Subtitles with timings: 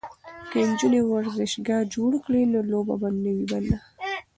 [0.51, 3.77] که نجونې ورزشگاه جوړ کړي نو لوبه به نه وي بنده.